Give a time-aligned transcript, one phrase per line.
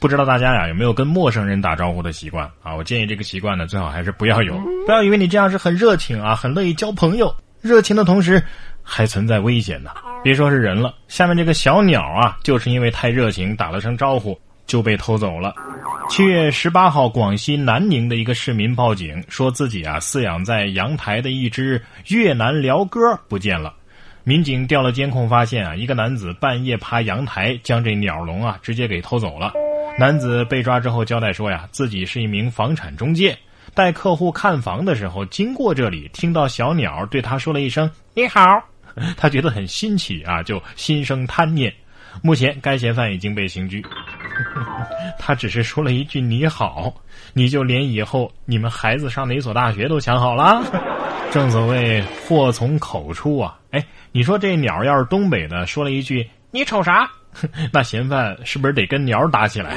[0.00, 2.74] 不知道大家呀有没有跟陌生人打招呼的习惯啊？
[2.74, 4.58] 我建议这个习惯呢，最好还是不要有。
[4.86, 7.32] 不要以为你这样是很热情啊，很乐意交朋友。
[7.60, 8.42] 热情的同时，
[8.82, 9.90] 还存在危险呢。
[10.24, 15.54] 别说是人了，下面这个小鸟啊，就是因为太热情，打了声招呼就被偷走了。
[16.08, 22.98] 七月十八号，广西南宁的一个市民报警，说自己啊饲养在阳台的一只越南鹩哥
[23.28, 23.74] 不见了。
[24.24, 29.52] 民警调了监控，发现啊，一个男子半夜爬阳台，将这鸟笼啊直接给偷走了。
[29.98, 33.36] 男子被抓之后交代说呀，自己是一名房产中介，
[33.74, 38.40] 带客户看房的时候经过这里，听到小鸟对他说了一声“你好”，
[39.16, 41.72] 他觉得很新奇啊，就心生贪念。
[42.22, 43.84] 目前该嫌犯已经被刑拘。
[45.18, 46.92] 他只是说了一句“你好”，
[47.34, 50.62] 你就连以后你们孩子上哪所大学都想好了？
[51.30, 53.58] 正所谓祸从口出啊！
[53.70, 53.84] 哎。
[54.12, 57.10] 你说这鸟要是东北的，说了一句“你瞅啥”，
[57.72, 59.76] 那嫌犯是不是得跟鸟打起来？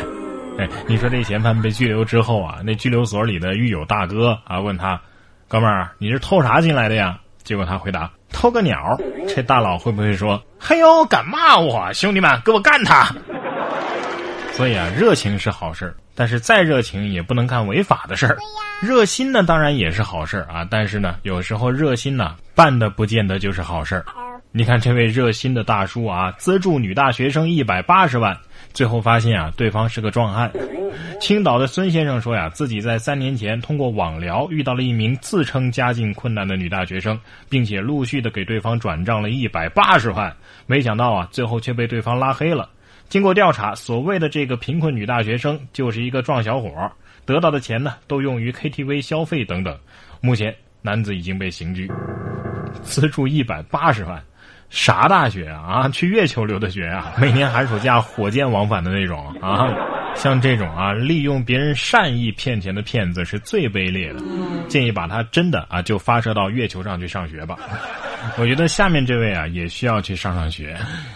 [0.59, 4.99] 哎，你说这嫌犯被拘留之后啊，那拘留所里的狱友大哥啊问他
[5.47, 8.95] ：“哥们儿，你是偷啥进来的呀？”结果他回答：“偷个鸟。”
[9.27, 11.91] 这大佬会不会说：“嘿呦，敢骂我？
[11.93, 13.11] 兄弟们，给我干他！”
[14.53, 18.37] 所以啊，热情是好事但是再热情也不能干违法的事儿。
[18.79, 24.05] 热心呢，当然也是好事啊，但是呢，有时候热心呢办的不见得就是好事儿。
[24.55, 28.37] 你看这位热心的大叔啊，资助女大学生一百八十万，
[28.71, 30.51] 最后发现啊，对方是个壮汉。
[31.19, 40.31] 青岛的孙先生说呀，自己在三年前通过网聊遇到了一名自称家境困难的女大学生，并且陆续的给对方转账了一百八十万，
[40.67, 42.69] 没想到啊，最后却被对方拉黑了。
[43.09, 46.69] 经过调查，所谓的这个贫困女大学生就是一个壮小伙，
[47.25, 49.75] 得到的钱呢都用于 KTV 消费等等。
[50.21, 51.91] 目前男子已经被刑拘，
[52.83, 54.23] 资助一百八十万。
[54.73, 55.61] 啥大学啊？
[55.83, 57.13] 啊， 去月球留的学啊？
[57.21, 59.69] 每年寒暑假火箭往返的那种啊？
[60.15, 64.19] 像这种啊，利用别人善意骗钱的骗子是最卑劣的。
[64.67, 67.55] 建议把他真的啊，就发射到月球上去上学吧。
[68.37, 70.75] 我觉得下面这位啊，也需要去上上学。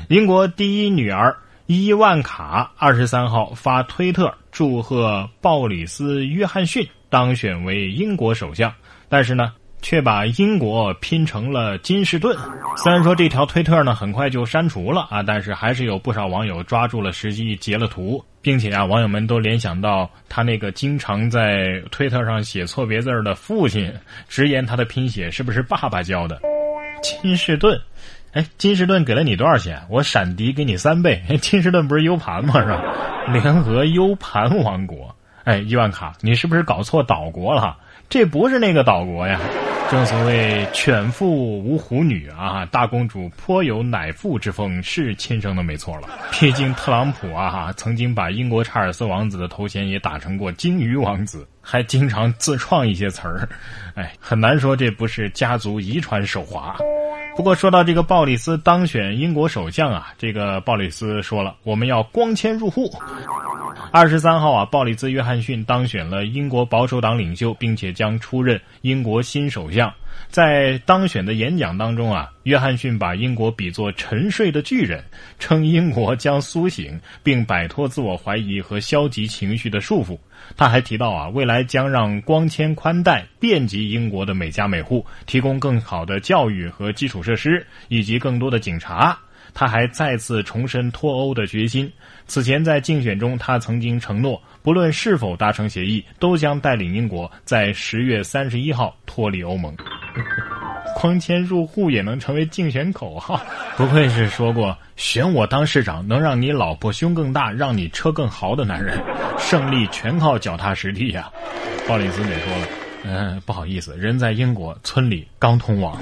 [0.09, 8.71] 英国第一女儿伊万卡二十三号发推特祝贺鲍里斯·约翰逊当选为英国首相，
[9.09, 9.51] 但是呢。
[9.87, 12.37] 却把英国拼成了金士顿。
[12.75, 23.89] 虽然说这条推特呢很快就删除了啊，但是还是有不少网友抓住了时机截了图，并且啊，网友们都联想到他那个经常在推特上写错别字的父亲，
[24.27, 26.41] 直言他的拼写是不是爸爸教的？
[27.01, 27.79] 金士顿，
[28.33, 29.81] 哎，金士顿给了你多少钱？
[29.89, 31.23] 我闪迪给你三倍。
[31.39, 32.59] 金士顿不是 U 盘吗？
[32.59, 32.83] 是吧？
[33.31, 35.15] 联合 U 盘王国。
[35.45, 37.77] 哎，伊万卡，你是不是搞错岛国了？
[38.09, 39.39] 这不是那个岛国呀。
[39.89, 46.09] 正所谓犬父无虎女啊，大公主颇有乃父之风，是亲生的没错了。
[46.29, 53.47] 毕竟特朗普啊，曾经把英国查尔斯王子的头衔也打成过鲸鱼王子，还经常自创一些词儿，
[53.95, 56.75] 哎，很难说这不是家族遗传手滑。
[57.37, 62.91] 不过说到这个鲍里斯当选英国首相啊，这个鲍里斯说了，我们要光纤入户。
[63.91, 69.93] 二十三号啊，鲍里斯·约翰逊当选了英国保守党领袖，并且将出任英国新首相。
[70.29, 75.03] 在当选的演讲当中啊，约翰逊把英国比作沉睡的巨人，
[75.37, 80.17] 称英国将苏醒，并摆脱自我怀疑和消极情绪的束缚。
[80.55, 89.17] 他还提到啊，未来将让光纤宽带遍及英国的每家每户，提供更好的教育和基础设施，以及更多的警察。
[89.53, 91.91] 他还再次重申脱欧的决心。
[92.27, 99.75] 此前在竞选中，他曾经承诺，不论是否达成协议，都将带领英国在十月三十一号脱离欧盟。
[100.99, 103.39] 光纤入户也能成为竞选口号，
[103.75, 108.97] 不愧是说过选我当市长能让你老婆胸更大，让你车更豪的男人。
[109.37, 111.29] 胜利全靠脚踏实地呀！
[111.87, 112.67] 鲍里斯也说了，
[113.03, 116.01] 嗯，不好意思，人在英国，村里刚通网。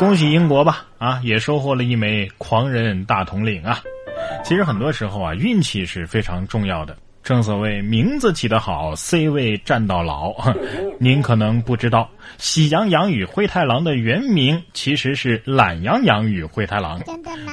[0.00, 3.82] 恭喜英国吧，啊，也收获了一枚狂人大统领啊！
[4.42, 6.96] 其实很多时候啊，运气是非常重要的。
[7.22, 10.34] 正所谓名字起得好，C 位站到老。
[10.98, 12.08] 您可能不知道，
[12.38, 16.98] 喜羊羊与灰太狼的原名其实是懒羊羊与灰太狼。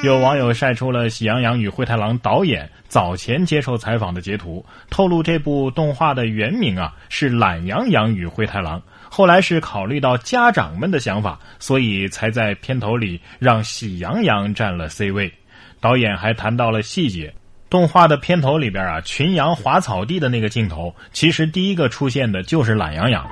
[0.06, 8.82] 有网友晒出了喜羊羊与灰太狼导演早前接受采访的截图，透露这部动画的原名啊是懒羊羊与灰太狼。
[9.10, 15.34] 后来是考虑到家长们的想法，所以才在片头里让喜羊羊占了 C 位。
[15.80, 17.34] 导演还谈到了细节，
[17.70, 23.26] 动画的片头里边啊，群羊滑草地的那个镜头，其实第一个出现的就是懒羊羊。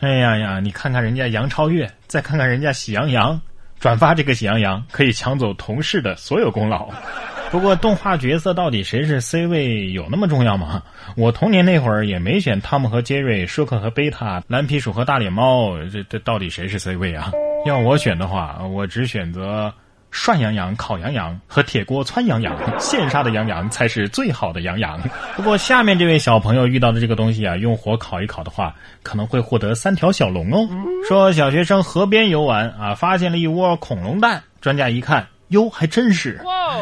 [0.00, 3.40] 哎呀呀，你看看人家杨超越，再看看人家喜羊羊，
[3.78, 6.88] 转发这个喜羊羊可以抢走同事的所有功劳。
[7.52, 10.82] 不过动画角色到底谁是 C 位有那么重要吗？
[11.18, 17.30] 我童年那会儿也没选汤姆和杰瑞、舒克和贝塔、蓝皮鼠和大脸猫，这这到底谁是 C 位啊？
[17.66, 19.70] 要我选的话，我只选择。
[20.14, 25.00] 涮羊羊、烤羊羊和铁锅汆羊羊，现杀的羊羊才是最好的羊羊。
[25.34, 30.68] 不过下面这位小朋友遇到的这个东西啊，用火烤一烤的话，可能会获得三条小龙哦。
[31.08, 36.38] 说小学生河边游玩啊，发现了一窝恐龙蛋，专家一看，哟，还真是。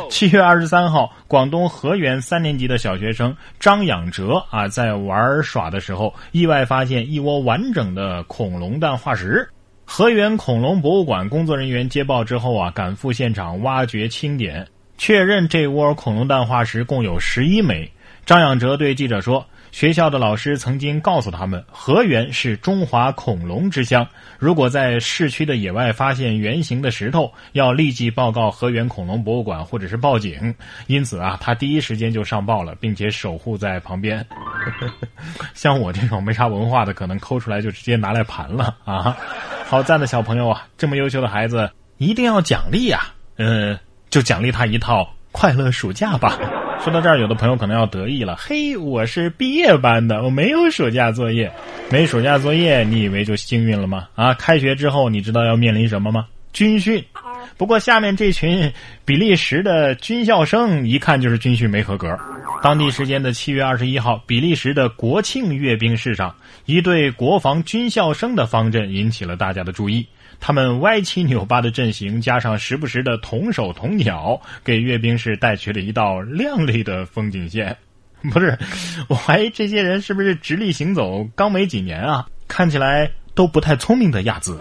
[0.08, 9.48] 七月二十三号，广东河源三年级的小学生张养哲啊，在玩耍的时候，意外发现一窝完整的恐龙蛋化石。
[9.84, 14.66] 河源恐龙博物馆工作人员接报之后啊，赶赴现场挖掘清点，
[15.00, 17.90] 确认这窝恐龙蛋化石共有十一枚。
[18.26, 19.42] 张养哲对记者说
[19.72, 24.06] ：“学校的老师曾经告诉他们，河源是中华恐龙之乡。
[24.38, 30.54] 如果在市区的野外发现圆形的石头，要立即报告河源恐龙博物馆或者是报警。
[30.86, 34.24] 因此啊，他第一时间就上报了，并且守护在旁边。
[35.54, 39.16] 像我这种没啥文化的，可能抠出来就直接拿来盘了啊。”
[39.64, 40.66] 好赞的小朋友啊！
[40.76, 43.14] 这么优秀的孩子一定要奖励呀！
[43.42, 43.78] 嗯，
[44.10, 46.38] 就奖励他一套快乐暑假吧。
[46.82, 48.34] 说到这儿，有的朋友可能要得意了。
[48.36, 51.52] 嘿，我是毕业班的，我没有暑假作业，
[51.90, 54.08] 没暑假作业，你以为就幸运了吗？
[54.14, 56.26] 啊，开学之后你知道要面临什么吗？
[56.52, 57.04] 军训。
[57.56, 58.72] 不过下面这群
[59.04, 62.18] 比利时的军校生一看就是军训没合格。
[62.62, 66.34] 当地时间的七月二十一号，比利时的国庆阅兵式上，
[66.66, 70.06] 一队国防军校生的方阵引起了大家的注意。
[70.38, 77.76] 他们歪七扭八的阵型，加上时不时的同手同脚，给阅兵式带去了一道亮丽的风景线。
[78.32, 78.58] 不是，
[79.08, 82.26] 我怀疑这些人是不是直立行走刚没几年啊？
[82.48, 84.58] 看起来都不太聪明的样子。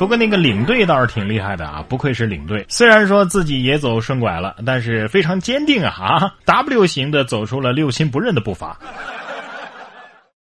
[0.00, 2.64] 不过那个领队倒是挺厉害的啊，不愧是领队。
[2.70, 8.78] 虽然说自己也走顺拐了，但是非常坚定啊啊！W 型的走出了六亲不认的步伐。